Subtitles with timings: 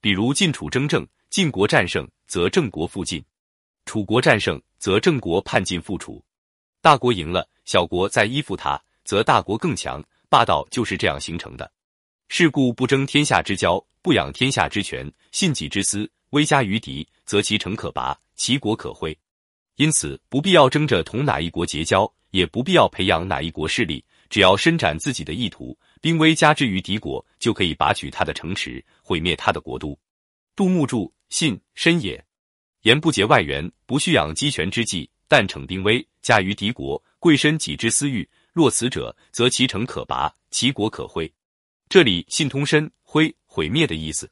[0.00, 3.20] 比如晋楚争政，晋国战胜，则郑国复晋；
[3.84, 6.22] 楚国战胜，则郑国叛晋复楚。
[6.80, 10.02] 大国赢了，小国再依附他，则大国更强。
[10.28, 11.72] 霸道就是这样形成的。
[12.28, 19.16] 是故不争天下之交，不养天下之权，信己之私，威加于敌，则其城可拔，其国可恢。
[19.76, 29.98] 因此，不必要争着同哪一国结交，也不必要培养哪一国势力，只要伸展自己的意图，兵威加之于敌国，就可以拔取他的城池，毁灭他的国都。
[30.54, 32.22] 杜牧注：信深也。
[32.82, 38.28] 言不结外援，不蓄养鸡权之计，但逞兵威，加于敌国，贵身己之私欲。
[38.52, 41.32] 若此者，则其城可拔，其国可恢。
[41.88, 44.30] 这里信通身，恢毁灭的意思。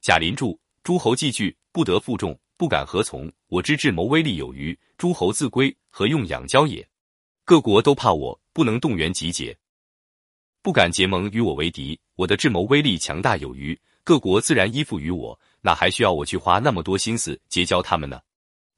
[0.00, 3.30] 贾林注：诸侯既惧，不得负重，不敢何从？
[3.48, 6.86] 我之智谋威力有余，诸侯自归，何用养交也？
[7.50, 9.58] 各国都怕我，不能动员集结，
[10.62, 11.98] 不敢结盟与我为敌。
[12.14, 18.20] 我的智谋威力强大有余，各国自然依附于我，哪还需要我去花那么多心思结交他们呢？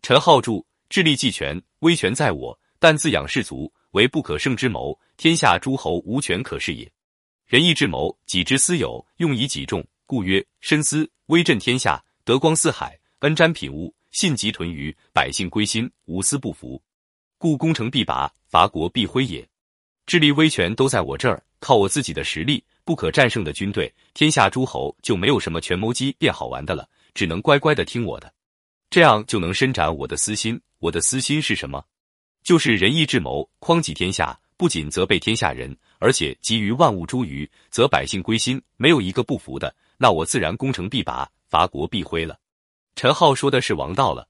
[0.01, 3.71] 陈浩注：智力既全，威权在我，但自养士卒。
[3.91, 6.91] 为不可胜之谋，天下诸侯无权可恃也。
[7.45, 16.83] 仁义智谋，己之私有，用以己重，故曰深思，威震天下，德光四海，恩瞻品物，信集屯于百姓归心，无私不服，
[17.43, 19.45] 故攻城必拔，伐国必恢也。
[20.07, 28.32] 智力威权都在我这儿，靠我自己的实力，不可战胜的军队，天下诸侯就没有什么权谋机变好玩的了，只能乖乖的听我的，
[28.90, 30.60] 这样就能伸展我的私心。
[30.79, 31.84] 我的私心是什么？
[32.45, 39.74] 就是仁义智谋，匡济天下，不仅责备天下人，而且给予万物诸余，则百姓归心，没有一个不服的。
[39.99, 42.38] 那我自然攻城必拔，伐国必恢了。
[42.95, 44.29] 陈浩说的是王道了，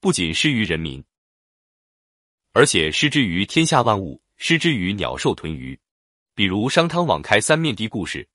[0.00, 1.00] 不仅施于人民，
[2.58, 5.78] 而且施之于天下万物，施之于鸟兽豚鱼。
[6.34, 8.28] 比如商汤网开三面的故事，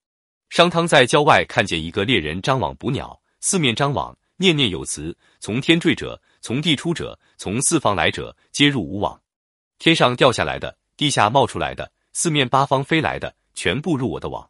[0.49, 6.21] 商汤在郊外看见一个猎人张网捕鸟，四面张网，念念有词：从天坠者。
[6.39, 9.13] 从地出者，从四方来者，皆入吾网；
[9.77, 14.49] 天上掉下来的，地下冒出来的，四面八方飞来的，全部入我的网。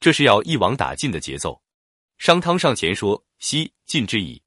[0.00, 1.62] 这是要一网打尽的节奏。
[2.18, 4.42] 商汤上前说：“悉尽之矣，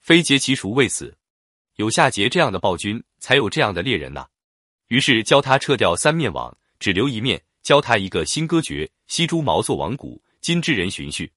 [0.00, 1.14] 非竭其孰未死？
[1.76, 4.26] 有夏桀这样的暴君，才有这样的猎人呐。”
[4.88, 11.32] 于是教他撤掉三面网，只留一面，教他一个新歌诀：西诸毛作网骨，今之人循序，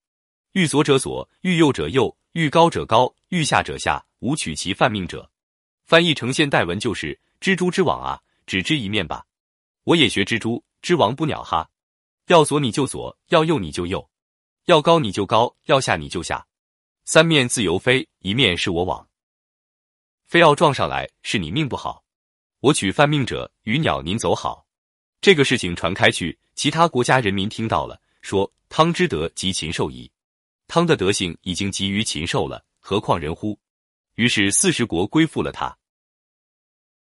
[0.52, 4.04] 欲左者左，欲右者右，欲高者高，欲下者下。
[4.20, 5.30] 无取其犯命者，
[5.86, 9.24] 翻译成现代文就是蜘蛛之网啊，只织一面吧。
[9.84, 11.70] 我也学蜘蛛，织网捕鸟哈。
[12.26, 14.10] 要左你就左，要右你就右，
[14.66, 16.46] 要高你就高，要下你就下，
[17.06, 19.08] 三面自由飞，一面是我网。
[20.30, 22.04] 非要撞上来，是你命不好。
[22.60, 24.64] 我取犯命者，与鸟您走好。
[25.20, 30.08] 这个事情传开去，其他国家人民听到了，说汤之德及禽兽矣。
[30.68, 33.58] 汤的德性已经及于禽兽了，何况人乎？
[34.14, 35.76] 于是四十国归附了他。